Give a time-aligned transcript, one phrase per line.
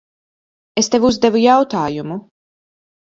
[0.81, 2.19] Es tev uzdevu jautājumu.